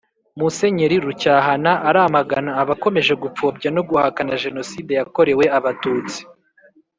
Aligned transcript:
Musenyeri 0.39 0.95
rucyahana 1.05 1.71
aramagana 1.89 2.51
abakomeje 2.61 3.13
gupfobya 3.23 3.67
no 3.75 3.81
guhakana 3.89 4.33
jenoside 4.43 4.91
yakorewe 4.99 5.45
abatutsi 5.57 6.19